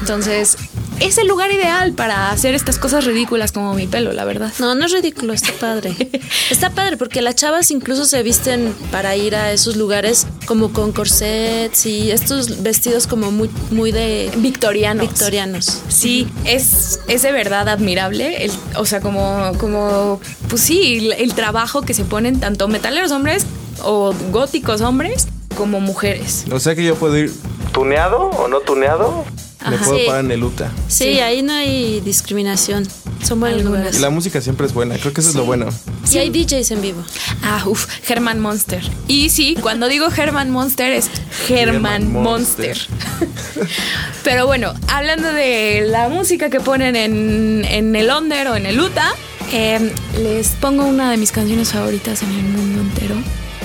Entonces 0.00 0.56
es 1.00 1.18
el 1.18 1.28
lugar 1.28 1.50
ideal 1.52 1.92
para 1.92 2.30
hacer 2.30 2.54
estas 2.54 2.78
cosas 2.78 3.04
ridículas 3.04 3.52
como 3.52 3.72
mi 3.74 3.86
pelo, 3.86 4.12
la 4.12 4.24
verdad. 4.24 4.52
No, 4.58 4.74
no 4.74 4.86
es 4.86 4.92
ridículo, 4.92 5.32
está 5.32 5.52
padre. 5.52 5.94
Está 6.50 6.70
padre 6.70 6.96
porque 6.96 7.20
las 7.22 7.34
chavas 7.36 7.70
incluso 7.70 8.04
se 8.06 8.22
visten 8.22 8.74
para 8.90 9.14
ir 9.16 9.34
a 9.36 9.52
esos 9.52 9.76
lugares 9.76 10.26
como 10.46 10.72
con 10.72 10.92
corsets 10.92 11.84
y 11.86 12.10
estos 12.10 12.62
vestidos 12.62 13.06
como 13.06 13.30
muy, 13.30 13.50
muy 13.70 13.92
de 13.92 14.30
Victorianos. 14.36 15.06
victorianos. 15.08 15.82
Sí, 15.88 16.26
es, 16.44 17.00
es 17.06 17.22
de 17.22 17.32
verdad 17.32 17.68
admirable. 17.68 18.44
el- 18.44 18.52
o 18.76 18.86
sea, 18.86 19.00
como, 19.00 19.52
como, 19.58 20.20
pues 20.48 20.62
sí, 20.62 20.98
el, 20.98 21.12
el 21.12 21.34
trabajo 21.34 21.82
que 21.82 21.92
se 21.94 22.04
ponen 22.04 22.40
tanto 22.40 22.66
metaleros 22.68 23.12
hombres 23.12 23.44
o 23.82 24.14
góticos 24.30 24.80
hombres 24.80 25.28
como 25.56 25.80
mujeres. 25.80 26.44
O 26.50 26.58
sea 26.60 26.74
que 26.74 26.84
yo 26.84 26.94
puedo 26.96 27.16
ir 27.18 27.32
tuneado 27.72 28.18
o 28.30 28.48
no 28.48 28.60
tuneado. 28.60 29.24
Me 29.70 29.76
Ajá. 29.76 29.84
puedo 29.86 29.98
Sí. 29.98 30.06
parar 30.06 30.24
en 30.24 30.30
el 30.32 30.40
Luta. 30.40 30.70
Sí, 30.88 31.04
Sí. 31.14 31.20
ahí 31.20 31.42
no 31.42 31.52
hay 31.52 32.00
discriminación. 32.00 32.86
Son 33.26 33.40
buenos 33.40 33.58
Algunas. 33.60 33.80
Y 33.80 33.82
lugares. 33.82 34.00
la 34.00 34.10
música 34.10 34.40
siempre 34.40 34.66
es 34.66 34.72
buena. 34.72 34.96
Creo 34.96 35.12
que 35.12 35.20
eso 35.20 35.30
es 35.30 35.36
lo 35.36 35.44
bueno. 35.44 35.68
Y 36.10 36.18
hay 36.18 36.30
DJs 36.30 36.70
en 36.70 36.82
vivo. 36.82 37.02
Ah, 37.42 37.62
uff, 37.66 37.86
Herman 38.08 38.38
Monster. 38.40 38.82
Y 39.08 39.30
sí, 39.30 39.56
cuando 39.60 39.88
digo 39.88 40.06
Herman 40.14 40.50
Monster 40.50 40.92
es 40.92 41.10
Herman 41.48 42.02
Herman 42.04 42.12
Monster. 42.12 42.76
Monster. 42.76 43.68
Pero 44.24 44.46
bueno, 44.46 44.72
hablando 44.88 45.32
de 45.32 45.84
la 45.86 46.08
música 46.08 46.48
que 46.50 46.60
ponen 46.60 46.96
en, 46.96 47.64
en 47.64 47.94
el 47.96 48.10
Under 48.10 48.48
o 48.48 48.56
en 48.56 48.66
el 48.66 48.78
Uta, 48.80 49.12
eh, 49.52 49.92
les 50.22 50.48
pongo 50.50 50.84
una 50.84 51.10
de 51.10 51.16
mis 51.16 51.32
canciones 51.32 51.70
favoritas 51.72 52.22
en 52.22 52.30
el 52.30 52.42
mundo 52.44 52.80
entero. 52.82 53.14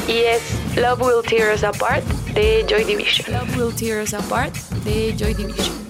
Y 0.07 0.17
es 0.17 0.41
Love 0.77 1.01
Will 1.01 1.23
Tear 1.27 1.53
Us 1.55 1.63
Apart 1.63 2.03
de 2.33 2.65
Joy 2.67 2.83
Division. 2.83 3.31
Love 3.31 3.57
Will 3.57 3.75
Tear 3.75 4.03
Us 4.03 4.13
Apart 4.13 4.53
de 4.83 5.13
Joy 5.17 5.33
Division. 5.33 5.82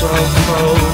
so 0.00 0.08
cold. 0.08 0.89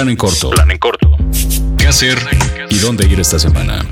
Plan 0.00 0.08
en 0.08 0.16
corto. 0.16 0.48
Plan 0.48 0.70
en 0.70 0.78
corto. 0.78 1.14
¿Qué 1.76 1.86
hacer 1.86 2.16
y 2.70 2.78
dónde 2.78 3.06
ir 3.06 3.20
esta 3.20 3.38
semana? 3.38 3.84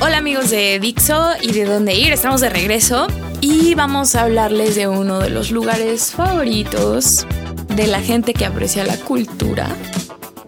Hola 0.00 0.16
amigos 0.16 0.50
de 0.50 0.80
Dixo 0.80 1.34
y 1.40 1.52
de 1.52 1.64
dónde 1.64 1.94
ir, 1.94 2.12
estamos 2.12 2.40
de 2.40 2.50
regreso 2.50 3.06
y 3.40 3.76
vamos 3.76 4.16
a 4.16 4.22
hablarles 4.22 4.74
de 4.74 4.88
uno 4.88 5.20
de 5.20 5.30
los 5.30 5.52
lugares 5.52 6.10
favoritos 6.10 7.24
de 7.68 7.86
la 7.86 8.00
gente 8.00 8.34
que 8.34 8.44
aprecia 8.44 8.82
la 8.82 8.96
cultura 8.96 9.68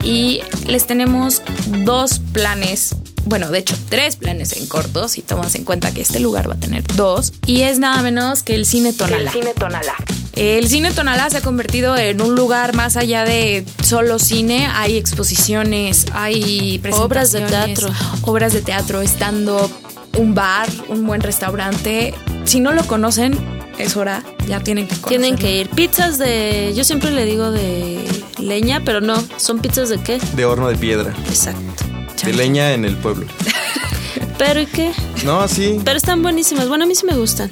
y 0.02 0.40
les 0.67 0.87
tenemos 0.87 1.43
dos 1.85 2.19
planes, 2.33 2.97
bueno 3.26 3.50
de 3.50 3.58
hecho 3.58 3.76
tres 3.88 4.16
planes 4.16 4.52
en 4.56 4.66
corto 4.66 5.08
si 5.08 5.22
tomas 5.22 5.54
en 5.54 5.64
cuenta 5.64 5.92
que 5.92 6.00
este 6.00 6.20
lugar 6.20 6.48
va 6.48 6.54
a 6.54 6.58
tener 6.58 6.82
dos 6.96 7.32
y 7.46 7.62
es 7.62 7.78
nada 7.78 8.02
menos 8.02 8.42
que 8.42 8.54
el 8.54 8.66
Cine 8.66 8.92
Tonalá. 8.92 9.30
Cine 9.32 9.52
Tonalá. 9.54 9.94
El 10.34 10.68
cine 10.68 10.92
Tonalá 10.92 11.28
se 11.28 11.38
ha 11.38 11.40
convertido 11.42 11.96
en 11.96 12.20
un 12.22 12.34
lugar 12.34 12.74
más 12.74 12.96
allá 12.96 13.24
de 13.24 13.64
solo 13.82 14.18
cine. 14.18 14.68
Hay 14.72 14.96
exposiciones, 14.96 16.06
hay 16.14 16.80
Obras 16.92 17.32
de 17.32 17.40
presentaciones, 17.40 17.78
teatro. 17.80 17.94
obras 18.22 18.52
de 18.52 18.62
teatro, 18.62 19.02
estando 19.02 19.70
un 20.16 20.34
bar, 20.34 20.68
un 20.88 21.06
buen 21.06 21.20
restaurante. 21.20 22.14
Si 22.44 22.60
no 22.60 22.72
lo 22.72 22.86
conocen, 22.86 23.36
es 23.78 23.96
hora, 23.96 24.22
ya 24.46 24.60
tienen 24.60 24.86
que 24.86 24.94
conocerlo. 24.96 25.08
Tienen 25.26 25.36
que 25.36 25.60
ir. 25.60 25.68
Pizzas 25.70 26.16
de. 26.18 26.72
Yo 26.76 26.84
siempre 26.84 27.10
le 27.10 27.24
digo 27.26 27.50
de 27.50 28.00
leña, 28.38 28.82
pero 28.84 29.00
no. 29.00 29.22
¿Son 29.36 29.58
pizzas 29.58 29.88
de 29.88 29.98
qué? 29.98 30.18
De 30.36 30.44
horno 30.44 30.68
de 30.68 30.76
piedra. 30.76 31.14
Exacto. 31.28 31.84
De 32.24 32.32
leña 32.32 32.72
en 32.72 32.84
el 32.84 32.96
pueblo. 32.96 33.26
¿Pero 34.38 34.60
y 34.60 34.66
qué? 34.66 34.92
No, 35.24 35.46
sí. 35.48 35.78
Pero 35.84 35.98
están 35.98 36.22
buenísimas. 36.22 36.68
Bueno, 36.68 36.84
a 36.84 36.86
mí 36.86 36.94
sí 36.94 37.04
me 37.04 37.14
gustan. 37.14 37.50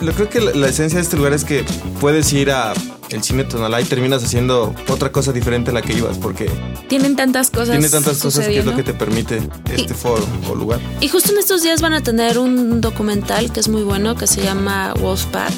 Yo 0.00 0.12
creo 0.12 0.28
que 0.28 0.40
la, 0.40 0.50
la 0.52 0.68
esencia 0.68 0.98
de 0.98 1.04
este 1.04 1.16
lugar 1.16 1.32
es 1.32 1.44
que 1.44 1.64
puedes 2.00 2.32
ir 2.32 2.50
a 2.50 2.74
el 3.10 3.22
cine 3.22 3.44
Tonalá 3.44 3.80
y 3.80 3.84
terminas 3.84 4.24
haciendo 4.24 4.74
otra 4.88 5.12
cosa 5.12 5.32
diferente 5.32 5.70
a 5.70 5.74
la 5.74 5.82
que 5.82 5.92
ibas 5.92 6.18
porque 6.18 6.50
Tienen 6.88 7.14
tantas 7.14 7.50
cosas. 7.50 7.70
tiene 7.70 7.88
tantas 7.88 8.18
cosas 8.18 8.46
que 8.48 8.58
es 8.58 8.64
lo 8.64 8.74
que 8.74 8.82
te 8.82 8.94
permite 8.94 9.40
este 9.72 9.94
foro 9.94 10.26
o 10.50 10.54
lugar. 10.56 10.80
Y 11.00 11.08
justo 11.08 11.30
en 11.32 11.38
estos 11.38 11.62
días 11.62 11.80
van 11.80 11.92
a 11.92 12.02
tener 12.02 12.38
un 12.38 12.80
documental 12.80 13.52
que 13.52 13.60
es 13.60 13.68
muy 13.68 13.82
bueno, 13.82 14.16
que 14.16 14.26
se 14.26 14.42
llama 14.42 14.94
Wolfpack. 15.00 15.52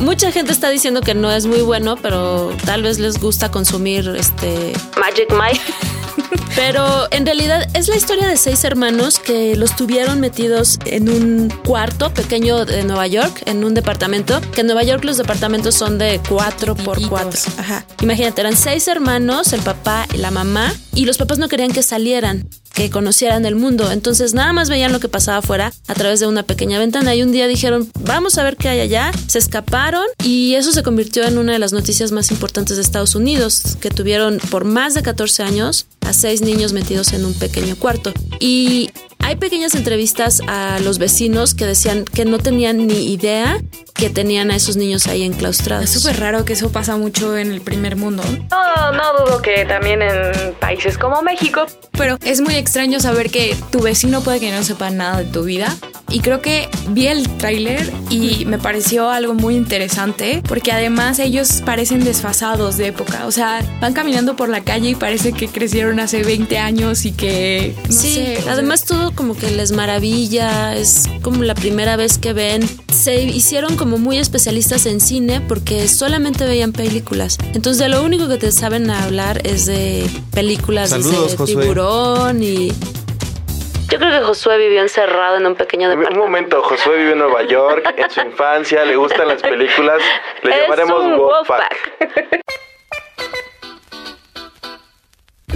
Mucha 0.00 0.30
gente 0.30 0.52
está 0.52 0.68
diciendo 0.70 1.00
que 1.00 1.14
no 1.14 1.30
es 1.32 1.46
muy 1.46 1.60
bueno, 1.62 1.96
pero 2.00 2.52
tal 2.66 2.82
vez 2.82 2.98
les 2.98 3.18
gusta 3.18 3.50
consumir 3.50 4.14
este 4.16 4.72
Magic 5.00 5.28
Mike. 5.32 5.60
Pero 6.56 7.08
en 7.10 7.24
realidad 7.24 7.68
es 7.74 7.88
la 7.88 7.96
historia 7.96 8.26
de 8.26 8.36
seis 8.36 8.64
hermanos 8.64 9.18
que 9.18 9.56
los 9.56 9.76
tuvieron 9.76 10.20
metidos 10.20 10.78
en 10.84 11.08
un 11.08 11.52
cuarto 11.64 12.12
pequeño 12.12 12.64
de 12.64 12.82
Nueva 12.84 13.06
York, 13.06 13.42
en 13.46 13.64
un 13.64 13.74
departamento, 13.74 14.40
que 14.52 14.62
en 14.62 14.66
Nueva 14.66 14.82
York 14.82 15.04
los 15.04 15.16
departamentos 15.16 15.74
son 15.74 15.98
de 15.98 16.20
cuatro 16.28 16.74
por 16.74 17.00
cuatro. 17.08 17.40
Ajá. 17.58 17.84
Imagínate, 18.02 18.40
eran 18.40 18.56
seis 18.56 18.88
hermanos, 18.88 19.52
el 19.52 19.60
papá 19.60 20.06
y 20.12 20.18
la 20.18 20.30
mamá, 20.30 20.74
y 20.94 21.04
los 21.04 21.18
papás 21.18 21.38
no 21.38 21.48
querían 21.48 21.70
que 21.70 21.82
salieran, 21.82 22.48
que 22.78 22.90
conocieran 22.90 23.44
el 23.44 23.56
mundo. 23.56 23.90
Entonces 23.90 24.34
nada 24.34 24.52
más 24.52 24.70
veían 24.70 24.92
lo 24.92 25.00
que 25.00 25.08
pasaba 25.08 25.38
afuera 25.38 25.72
a 25.88 25.94
través 25.94 26.20
de 26.20 26.28
una 26.28 26.44
pequeña 26.44 26.78
ventana. 26.78 27.12
Y 27.16 27.24
un 27.24 27.32
día 27.32 27.48
dijeron, 27.48 27.90
vamos 28.00 28.38
a 28.38 28.44
ver 28.44 28.56
qué 28.56 28.68
hay 28.68 28.78
allá. 28.78 29.10
Se 29.26 29.40
escaparon 29.40 30.04
y 30.22 30.54
eso 30.54 30.70
se 30.70 30.84
convirtió 30.84 31.24
en 31.24 31.38
una 31.38 31.52
de 31.52 31.58
las 31.58 31.72
noticias 31.72 32.12
más 32.12 32.30
importantes 32.30 32.76
de 32.76 32.82
Estados 32.82 33.16
Unidos, 33.16 33.76
que 33.80 33.90
tuvieron 33.90 34.38
por 34.50 34.64
más 34.64 34.94
de 34.94 35.02
14 35.02 35.42
años 35.42 35.86
a 36.02 36.12
seis 36.12 36.40
niños 36.40 36.72
metidos 36.72 37.12
en 37.12 37.24
un 37.24 37.34
pequeño 37.34 37.74
cuarto. 37.74 38.12
Y 38.38 38.90
hay 39.28 39.36
pequeñas 39.36 39.74
entrevistas 39.74 40.40
a 40.46 40.78
los 40.80 40.98
vecinos 40.98 41.52
que 41.52 41.66
decían 41.66 42.06
que 42.06 42.24
no 42.24 42.38
tenían 42.38 42.86
ni 42.86 43.12
idea 43.12 43.60
que 43.92 44.08
tenían 44.08 44.50
a 44.50 44.56
esos 44.56 44.76
niños 44.76 45.06
ahí 45.06 45.22
enclaustrados. 45.22 45.84
Es 45.84 46.00
súper 46.00 46.18
raro 46.18 46.44
que 46.46 46.54
eso 46.54 46.70
pasa 46.70 46.96
mucho 46.96 47.36
en 47.36 47.50
el 47.50 47.60
primer 47.60 47.96
mundo. 47.96 48.22
No, 48.50 48.92
no 48.92 49.24
dudo 49.26 49.42
que 49.42 49.66
también 49.66 50.00
en 50.00 50.54
países 50.60 50.96
como 50.96 51.20
México 51.20 51.66
Pero 51.92 52.16
es 52.24 52.40
muy 52.40 52.54
extraño 52.54 53.00
saber 53.00 53.28
que 53.28 53.56
tu 53.70 53.80
vecino 53.80 54.22
puede 54.22 54.40
que 54.40 54.52
no 54.52 54.62
sepa 54.62 54.88
nada 54.90 55.18
de 55.18 55.24
tu 55.24 55.42
vida 55.42 55.76
y 56.10 56.20
creo 56.20 56.40
que 56.40 56.70
vi 56.88 57.06
el 57.06 57.28
tráiler 57.36 57.92
y 58.08 58.46
me 58.46 58.58
pareció 58.58 59.10
algo 59.10 59.34
muy 59.34 59.56
interesante 59.56 60.42
porque 60.48 60.72
además 60.72 61.18
ellos 61.18 61.62
parecen 61.66 62.02
desfasados 62.02 62.78
de 62.78 62.86
época, 62.86 63.26
o 63.26 63.30
sea, 63.30 63.60
van 63.80 63.92
caminando 63.92 64.34
por 64.34 64.48
la 64.48 64.62
calle 64.62 64.90
y 64.90 64.94
parece 64.94 65.32
que 65.32 65.48
crecieron 65.48 66.00
hace 66.00 66.22
20 66.22 66.56
años 66.56 67.04
y 67.04 67.12
que... 67.12 67.74
no 67.86 67.92
sí, 67.92 68.14
sé, 68.14 68.38
o 68.38 68.42
sea, 68.42 68.52
además 68.52 68.84
todo 68.84 69.12
como 69.18 69.36
que 69.36 69.50
les 69.50 69.72
maravilla, 69.72 70.76
es 70.76 71.10
como 71.22 71.42
la 71.42 71.56
primera 71.56 71.96
vez 71.96 72.18
que 72.18 72.32
ven. 72.32 72.62
Se 72.92 73.20
hicieron 73.20 73.76
como 73.76 73.98
muy 73.98 74.16
especialistas 74.16 74.86
en 74.86 75.00
cine 75.00 75.40
porque 75.40 75.88
solamente 75.88 76.46
veían 76.46 76.72
películas. 76.72 77.36
Entonces 77.52 77.78
de 77.78 77.88
lo 77.88 78.04
único 78.04 78.28
que 78.28 78.36
te 78.36 78.52
saben 78.52 78.88
hablar 78.92 79.44
es 79.44 79.66
de 79.66 80.08
películas 80.32 80.90
Saludos, 80.90 81.32
de 81.32 81.36
Josué. 81.36 81.62
tiburón 81.62 82.42
y... 82.44 82.68
Yo 83.90 83.98
creo 83.98 84.20
que 84.20 84.24
Josué 84.24 84.56
vivió 84.56 84.82
encerrado 84.82 85.36
en 85.38 85.46
un 85.46 85.56
pequeño 85.56 85.90
Un 85.92 86.16
momento, 86.16 86.62
Josué 86.62 86.98
vive 86.98 87.12
en 87.12 87.18
Nueva 87.18 87.42
York, 87.42 87.92
en 87.96 88.10
su 88.10 88.20
infancia, 88.20 88.84
le 88.84 88.94
gustan 88.94 89.26
las 89.26 89.42
películas, 89.42 90.00
le 90.44 90.50
Es 90.54 90.62
llamaremos 90.62 91.02
un 91.02 91.16
Wolfpack. 91.16 92.67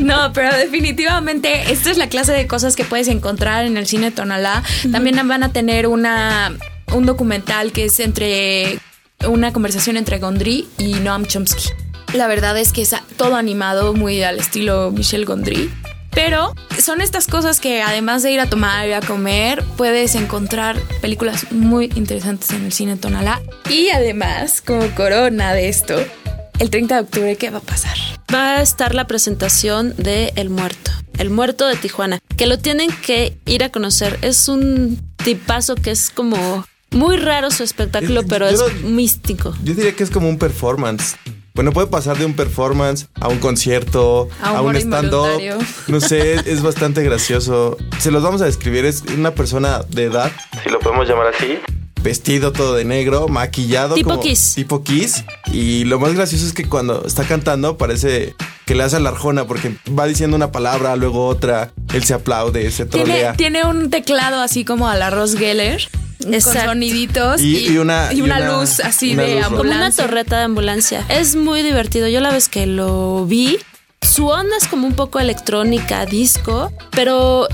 No, 0.02 0.32
pero 0.32 0.54
definitivamente 0.56 1.72
esta 1.72 1.90
es 1.90 1.96
la 1.96 2.08
clase 2.08 2.32
de 2.32 2.46
cosas 2.46 2.76
que 2.76 2.84
puedes 2.84 3.08
encontrar 3.08 3.64
en 3.64 3.76
el 3.76 3.86
cine 3.86 4.10
Tonalá. 4.10 4.62
También 4.90 5.16
van 5.26 5.42
a 5.42 5.52
tener 5.52 5.86
una 5.86 6.52
un 6.92 7.06
documental 7.06 7.72
que 7.72 7.86
es 7.86 7.98
entre 8.00 8.78
una 9.26 9.52
conversación 9.52 9.96
entre 9.96 10.18
Gondry 10.18 10.66
y 10.78 10.94
Noam 10.94 11.26
Chomsky. 11.26 11.70
La 12.14 12.26
verdad 12.26 12.58
es 12.58 12.72
que 12.72 12.82
es 12.82 12.94
todo 13.16 13.36
animado 13.36 13.94
muy 13.94 14.22
al 14.22 14.38
estilo 14.38 14.90
Michel 14.90 15.24
Gondry. 15.24 15.70
Pero 16.10 16.54
son 16.78 17.00
estas 17.00 17.26
cosas 17.26 17.58
que 17.58 17.80
además 17.80 18.22
de 18.22 18.32
ir 18.32 18.40
a 18.40 18.50
tomar 18.50 18.86
y 18.86 18.92
a 18.92 19.00
comer, 19.00 19.64
puedes 19.78 20.14
encontrar 20.14 20.78
películas 21.00 21.50
muy 21.52 21.90
interesantes 21.94 22.50
en 22.50 22.66
el 22.66 22.72
cine 22.72 22.96
Tonalá. 22.96 23.40
Y 23.70 23.88
además, 23.88 24.60
como 24.60 24.86
corona 24.94 25.54
de 25.54 25.70
esto, 25.70 26.04
el 26.62 26.70
30 26.70 26.94
de 26.94 27.00
octubre, 27.00 27.36
¿qué 27.36 27.50
va 27.50 27.58
a 27.58 27.62
pasar? 27.62 27.96
Va 28.32 28.58
a 28.58 28.62
estar 28.62 28.94
la 28.94 29.08
presentación 29.08 29.94
de 29.96 30.32
El 30.36 30.48
Muerto, 30.48 30.92
El 31.18 31.28
Muerto 31.28 31.66
de 31.66 31.74
Tijuana, 31.74 32.20
que 32.36 32.46
lo 32.46 32.58
tienen 32.60 32.88
que 33.04 33.36
ir 33.46 33.64
a 33.64 33.70
conocer. 33.70 34.16
Es 34.22 34.48
un 34.48 34.96
tipazo 35.16 35.74
que 35.74 35.90
es 35.90 36.10
como 36.10 36.64
muy 36.92 37.16
raro 37.16 37.50
su 37.50 37.64
espectáculo, 37.64 38.20
Es- 38.20 38.26
pero 38.28 38.46
es 38.46 38.60
místico. 38.84 39.56
Yo 39.64 39.74
diría 39.74 39.96
que 39.96 40.04
es 40.04 40.10
como 40.10 40.28
un 40.28 40.38
performance. 40.38 41.16
Bueno, 41.54 41.72
puede 41.72 41.88
pasar 41.88 42.16
de 42.16 42.24
un 42.26 42.34
performance 42.34 43.08
a 43.20 43.26
un 43.28 43.38
concierto, 43.38 44.28
A 44.40 44.62
un 44.62 44.76
stand-up. 44.76 45.28
No 45.88 46.00
sé, 46.00 46.34
es 46.50 46.62
bastante 46.62 47.02
gracioso. 47.02 47.76
Se 47.98 48.10
los 48.12 48.22
vamos 48.22 48.40
a 48.40 48.44
describir. 48.46 48.84
Es 48.86 49.02
una 49.18 49.34
persona 49.34 49.82
de 49.88 50.04
edad, 50.04 50.30
si 50.62 50.70
lo 50.70 50.78
podemos 50.78 51.06
llamar 51.08 51.26
así. 51.26 51.58
Vestido 52.02 52.52
todo 52.52 52.74
de 52.74 52.84
negro, 52.84 53.28
maquillado. 53.28 53.94
Tipo 53.94 54.10
como- 54.10 54.22
Kiss. 54.22 54.54
Tipo 54.54 54.82
Kiss. 54.82 55.24
Y 55.52 55.84
lo 55.84 55.98
más 56.00 56.14
gracioso 56.14 56.44
es 56.46 56.52
que 56.52 56.68
cuando 56.68 57.04
está 57.06 57.24
cantando 57.24 57.76
parece 57.78 58.34
que 58.66 58.74
le 58.74 58.82
hace 58.82 58.96
a 58.96 59.00
la 59.00 59.10
arjona 59.10 59.46
porque 59.46 59.76
va 59.98 60.06
diciendo 60.06 60.36
una 60.36 60.50
palabra, 60.52 60.96
luego 60.96 61.26
otra. 61.26 61.72
Él 61.94 62.02
se 62.04 62.14
aplaude, 62.14 62.70
se 62.70 62.86
trolea. 62.86 63.34
tiene 63.34 63.64
un 63.64 63.90
teclado 63.90 64.40
así 64.40 64.64
como 64.64 64.88
a 64.88 64.96
la 64.96 65.10
Ross 65.10 65.36
Geller. 65.36 65.88
Con 66.22 66.40
soniditos 66.40 67.40
Y- 67.40 67.66
y 67.66 67.78
una- 67.78 68.12
y 68.12 68.18
y 68.18 68.22
una 68.22 68.36
una- 68.36 68.58
luz 68.60 68.78
así 68.78 69.12
una 69.14 69.22
de 69.24 69.28
luz 69.34 69.36
roja. 69.38 69.48
Como 69.48 69.60
una 69.62 69.70
ambulancia. 69.72 70.04
torreta 70.06 70.38
de 70.38 70.42
ambulancia. 70.44 71.04
Es 71.08 71.34
muy 71.34 71.62
divertido. 71.62 72.06
Yo 72.06 72.20
la 72.20 72.30
vez 72.30 72.48
que 72.48 72.66
lo 72.66 73.26
vi, 73.26 73.58
su 74.02 74.28
onda 74.28 74.56
es 74.56 74.68
como 74.68 74.86
un 74.86 74.94
poco 74.94 75.18
electrónica, 75.18 76.06
disco, 76.06 76.72
pero 76.92 77.48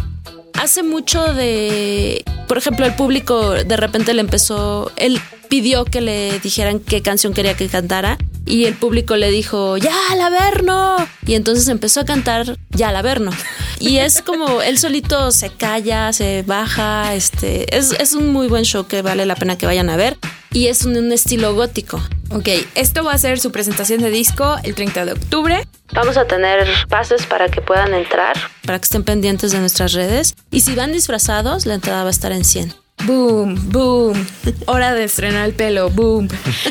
hace 0.54 0.82
mucho 0.82 1.34
de... 1.34 2.24
Por 2.46 2.58
ejemplo, 2.58 2.86
el 2.86 2.94
público 2.94 3.52
de 3.52 3.76
repente 3.76 4.14
le 4.14 4.20
empezó... 4.20 4.92
Él 4.96 5.20
pidió 5.48 5.84
que 5.84 6.00
le 6.00 6.38
dijeran 6.40 6.78
qué 6.78 7.02
canción 7.02 7.32
quería 7.32 7.56
que 7.56 7.68
cantara 7.68 8.18
y 8.48 8.64
el 8.64 8.74
público 8.74 9.16
le 9.16 9.30
dijo, 9.30 9.76
ya, 9.76 9.94
al 10.10 10.20
Averno. 10.20 10.96
Y 11.26 11.34
entonces 11.34 11.68
empezó 11.68 12.00
a 12.00 12.04
cantar 12.04 12.58
ya 12.70 12.88
al 12.88 12.96
Averno. 12.96 13.30
Y 13.78 13.98
es 13.98 14.22
como 14.22 14.62
él 14.62 14.78
solito 14.78 15.30
se 15.30 15.50
calla, 15.50 16.12
se 16.12 16.42
baja, 16.42 17.14
este, 17.14 17.76
es, 17.76 17.92
es 17.92 18.14
un 18.14 18.32
muy 18.32 18.48
buen 18.48 18.64
show 18.64 18.86
que 18.86 19.02
vale 19.02 19.26
la 19.26 19.36
pena 19.36 19.58
que 19.58 19.66
vayan 19.66 19.90
a 19.90 19.96
ver. 19.96 20.16
Y 20.52 20.68
es 20.68 20.84
un 20.84 21.12
estilo 21.12 21.54
gótico. 21.54 22.00
Ok, 22.30 22.48
esto 22.74 23.04
va 23.04 23.12
a 23.12 23.18
ser 23.18 23.40
su 23.40 23.50
presentación 23.52 24.00
de 24.00 24.10
disco 24.10 24.56
el 24.62 24.74
30 24.74 25.06
de 25.06 25.12
octubre. 25.12 25.66
Vamos 25.94 26.18
a 26.18 26.26
tener 26.26 26.68
pases 26.88 27.24
para 27.24 27.48
que 27.48 27.62
puedan 27.62 27.94
entrar. 27.94 28.36
Para 28.66 28.78
que 28.78 28.84
estén 28.84 29.02
pendientes 29.02 29.52
de 29.52 29.60
nuestras 29.60 29.94
redes. 29.94 30.34
Y 30.50 30.60
si 30.60 30.74
van 30.74 30.92
disfrazados, 30.92 31.64
la 31.64 31.74
entrada 31.74 32.02
va 32.02 32.08
a 32.08 32.10
estar 32.10 32.32
en 32.32 32.44
100. 32.44 32.74
Boom, 33.06 33.70
boom. 33.70 34.26
Hora 34.66 34.92
de 34.92 35.04
estrenar 35.04 35.46
el 35.46 35.54
pelo, 35.54 35.88
boom. 35.88 36.28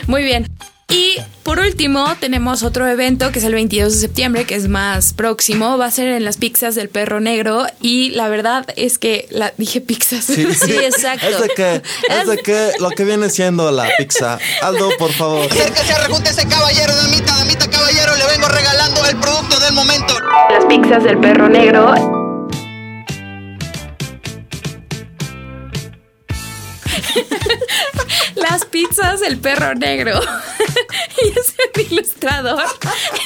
Muy 0.08 0.24
bien. 0.24 0.48
Y 0.90 1.18
por 1.44 1.60
último, 1.60 2.16
tenemos 2.20 2.64
otro 2.64 2.88
evento 2.88 3.32
que 3.34 3.40
es 3.40 3.46
el 3.46 3.54
22 3.54 3.94
de 3.94 4.00
septiembre, 4.00 4.46
que 4.46 4.56
es 4.56 4.70
más 4.70 5.12
próximo. 5.12 5.78
Va 5.78 5.88
a 5.88 5.92
ser 5.92 6.08
en 6.08 6.24
las 6.24 6.38
pizzas 6.38 6.76
del 6.76 6.88
perro 6.88 7.20
negro. 7.20 7.66
Y 7.82 8.12
la 8.12 8.30
verdad 8.30 8.66
es 8.78 8.98
que 8.98 9.28
la 9.30 9.54
dije 9.58 9.82
pizzas. 9.82 10.24
Sí, 10.24 10.42
exacto. 10.82 11.28
Es 11.28 11.42
de 11.42 11.50
que, 11.50 11.82
es 12.10 12.28
de 12.28 12.38
que 12.38 12.72
lo 12.80 12.90
que 12.92 13.04
viene 13.04 13.30
siendo 13.30 13.70
la 13.70 13.90
pizza. 13.98 14.40
Aldo, 14.62 14.90
por 14.98 15.12
favor. 15.12 15.46
Acérquese, 15.52 15.98
rejúntese, 16.08 16.48
caballero, 16.48 16.96
damita, 16.96 17.36
damita, 17.36 17.70
caballero, 17.70 18.16
le 18.16 18.26
vengo 18.26 18.48
regalando 18.48 19.06
el 19.08 19.18
producto 19.18 19.60
del 19.60 19.74
momento. 19.74 20.14
Las 20.50 20.66
pizzas 20.66 21.04
del 21.04 21.18
perro 21.18 21.50
negro. 21.50 22.17
Las 28.50 28.66
pizzas 28.66 29.20
del 29.20 29.38
perro 29.38 29.76
negro. 29.76 30.20
y 31.24 31.40
es 31.40 31.56
un 31.76 31.92
ilustrador. 31.92 32.64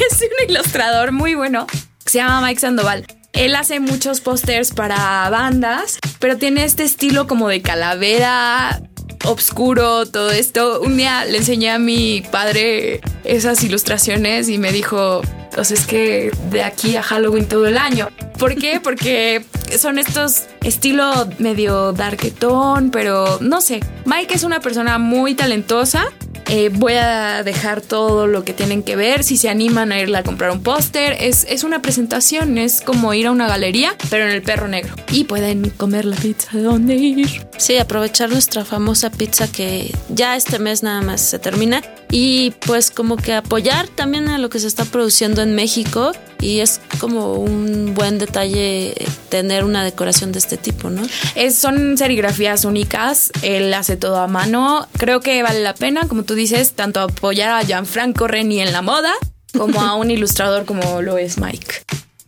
Es 0.10 0.22
un 0.22 0.50
ilustrador 0.50 1.12
muy 1.12 1.36
bueno. 1.36 1.68
Se 2.06 2.20
llama 2.20 2.48
Mike 2.48 2.60
Sandoval. 2.60 3.06
Él 3.34 3.56
hace 3.56 3.80
muchos 3.80 4.20
pósters 4.20 4.72
para 4.72 5.30
bandas, 5.30 6.00
pero 6.20 6.38
tiene 6.38 6.66
este 6.66 6.84
estilo 6.84 7.28
como 7.28 7.48
de 7.48 7.62
calavera 7.62 8.82
obscuro, 9.26 10.06
todo 10.06 10.32
esto. 10.32 10.82
Un 10.82 10.98
día 10.98 11.26
le 11.26 11.38
enseñé 11.38 11.72
a 11.72 11.80
mi 11.80 12.22
padre 12.32 13.02
esas 13.24 13.64
ilustraciones 13.64 14.50
y 14.50 14.58
me 14.58 14.72
dijo, 14.72 15.22
pues 15.54 15.72
es 15.72 15.86
que 15.86 16.32
de 16.50 16.64
aquí 16.64 16.96
a 16.96 17.04
Halloween 17.04 17.48
todo 17.48 17.68
el 17.68 17.78
año. 17.78 18.10
¿Por 18.38 18.56
qué? 18.56 18.80
Porque 18.80 19.44
son 19.78 20.00
estos 20.00 20.44
estilo 20.64 21.28
medio 21.40 21.94
darketón, 21.94 22.92
pero 22.92 23.40
no 23.42 23.62
sé. 23.62 23.80
Mike 24.06 24.36
es 24.36 24.44
una 24.44 24.60
persona 24.60 24.98
muy 24.98 25.36
talentosa. 25.36 26.06
Eh, 26.48 26.70
voy 26.70 26.94
a 26.94 27.44
dejar 27.44 27.80
todo 27.80 28.28
lo 28.28 28.44
que 28.44 28.54
tienen 28.54 28.84
que 28.84 28.98
ver. 28.98 29.24
Si 29.24 29.38
se 29.38 29.48
animan 29.48 29.94
a 29.94 30.00
irle 30.00 30.18
a 30.18 30.24
comprar 30.24 30.52
un 30.52 30.62
póster, 30.62 31.16
es, 31.20 31.46
es 31.50 31.64
una 31.64 31.82
presentación, 31.82 32.58
es 32.58 32.82
como 32.82 33.14
ir 33.14 33.28
a 33.28 33.32
una 33.32 33.48
galería, 33.48 33.96
pero 34.10 34.26
en 34.26 34.32
el 34.32 34.42
perro 34.42 34.68
negro. 34.68 34.94
Y 35.12 35.24
pueden 35.24 35.70
comer 35.70 36.04
la 36.04 36.18
pizza 36.18 36.50
de 36.52 36.64
dónde 36.64 36.96
ir. 36.96 37.48
Sí, 37.58 37.78
aprovechar 37.78 38.30
nuestra 38.30 38.66
famosa 38.66 39.10
pizza 39.12 39.50
que 39.50 39.96
ya 40.10 40.36
este 40.36 40.60
mes 40.60 40.84
nada 40.84 41.02
más 41.02 41.22
se 41.22 41.40
termina. 41.40 41.82
Y 42.10 42.52
pues 42.66 42.92
como 42.92 43.16
que 43.16 43.34
apoyar 43.34 43.88
también 43.88 44.28
a 44.28 44.38
lo 44.38 44.50
que 44.50 44.60
se 44.60 44.68
está 44.68 44.84
produciendo 44.84 45.42
en 45.42 45.56
México. 45.56 46.12
Y 46.42 46.60
es 46.60 46.82
como 47.00 47.36
un 47.36 47.94
buen 47.94 48.18
detalle 48.18 48.96
tener 49.30 49.64
una 49.64 49.84
decoración 49.84 50.32
de 50.32 50.40
este 50.40 50.58
tipo, 50.58 50.90
¿no? 50.90 51.04
Es, 51.36 51.56
son 51.56 51.98
serigrafías 51.98 52.66
únicas, 52.66 53.32
él 53.44 53.74
hace 53.74 53.96
todo 53.96 54.18
a 54.18 54.28
mano. 54.28 54.88
Creo 54.98 55.20
que 55.20 55.44
vale 55.44 55.62
la 55.62 55.76
pena, 55.76 56.08
como 56.08 56.24
tú 56.24 56.34
dices, 56.34 56.74
tanto 56.74 57.00
apoyar 57.00 57.52
a 57.52 57.64
Gianfranco 57.64 58.28
Reni 58.28 58.60
en 58.60 58.74
la 58.74 58.82
moda 58.82 59.14
como 59.58 59.82
a 59.82 59.96
un 59.96 60.12
ilustrador 60.12 60.66
como 60.66 61.02
lo 61.02 61.18
es 61.18 61.38
Mike. 61.38 61.84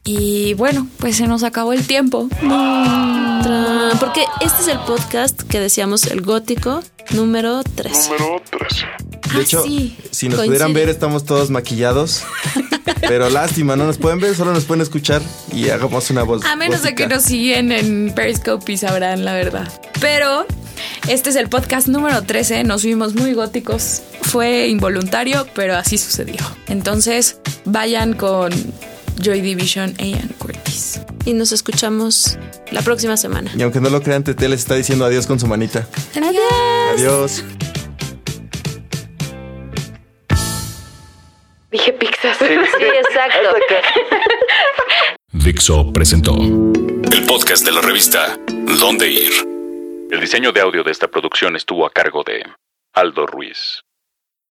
Y 0.06 0.54
bueno, 0.56 0.88
pues 0.98 1.16
se 1.16 1.28
nos 1.28 1.44
acabó 1.44 1.72
el 1.72 1.88
tiempo. 1.88 2.28
Porque 4.00 4.26
este 4.42 4.62
es 4.62 4.68
el 4.68 4.80
podcast 4.80 5.42
que 5.44 5.60
decíamos, 5.60 6.06
el 6.08 6.22
gótico 6.22 6.84
número 7.12 7.64
3. 7.64 8.10
De 9.36 9.42
hecho, 9.42 9.60
Ah, 9.60 9.64
sí. 9.68 9.96
si 10.12 10.28
nos 10.30 10.38
Coincide. 10.38 10.46
pudieran 10.46 10.74
ver, 10.74 10.90
estamos 10.90 11.26
todos 11.26 11.50
maquillados. 11.50 12.24
Pero 13.08 13.30
lástima, 13.30 13.76
no 13.76 13.86
nos 13.86 13.98
pueden 13.98 14.20
ver, 14.20 14.36
solo 14.36 14.54
nos 14.54 14.66
pueden 14.66 14.82
escuchar 14.82 15.22
y 15.52 15.70
hagamos 15.70 16.10
una 16.10 16.24
voz. 16.24 16.44
A 16.46 16.56
menos 16.56 16.84
de 16.84 16.96
que 16.96 17.08
nos 17.08 17.24
siguen 17.24 17.72
en 17.72 18.14
Periscope 18.16 18.72
y 18.72 18.78
sabrán 18.78 19.26
la 19.26 19.34
verdad. 19.34 19.68
Pero 20.00 20.46
este 21.08 21.30
es 21.30 21.36
el 21.36 21.50
podcast 21.50 21.88
número 21.88 22.22
13. 22.24 22.64
Nos 22.64 22.84
vimos 22.84 23.16
muy 23.16 23.34
góticos. 23.34 24.02
Fue 24.22 24.68
involuntario, 24.68 25.48
pero 25.54 25.76
así 25.76 25.98
sucedió. 25.98 26.38
Entonces, 26.68 27.38
vayan 27.66 28.14
con 28.14 28.52
Joy 29.22 29.42
Division 29.42 29.94
e 29.98 30.10
Ian 30.12 30.30
Curtis. 30.40 31.02
Y 31.26 31.34
nos 31.34 31.52
escuchamos 31.54 32.38
la 32.72 32.82
próxima 32.82 33.16
semana. 33.18 33.52
Y 33.58 33.62
aunque 33.62 33.80
no 33.80 33.90
lo 33.90 34.02
crean, 34.02 34.24
Tete 34.24 34.50
les 34.50 34.62
está 34.62 34.76
diciendo 34.76 35.06
adiós 35.06 35.26
con 35.28 35.40
su 35.40 35.48
manita. 35.48 35.88
Adiós. 36.16 36.44
Adiós. 36.98 37.44
Dije 41.74 41.92
pizzas. 41.94 42.38
Sí, 42.40 42.46
exacto. 42.86 43.50
Dixo 45.32 45.92
presentó 45.92 46.36
el 46.36 47.26
podcast 47.26 47.66
de 47.66 47.72
la 47.72 47.82
revista 47.82 48.38
Dónde 48.80 49.10
Ir. 49.10 49.34
El 50.12 50.22
diseño 50.22 50.52
de 50.52 50.62
audio 50.62 50.84
de 50.84 50.92
esta 50.92 51.08
producción 51.08 51.56
estuvo 51.56 51.88
a 51.88 51.90
cargo 51.90 52.24
de 52.24 52.46
Aldo 52.94 53.26
Ruiz. 53.26 53.82